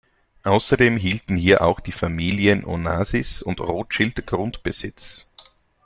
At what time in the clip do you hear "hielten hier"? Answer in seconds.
0.97-1.61